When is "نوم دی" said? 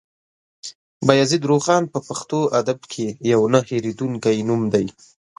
4.47-4.85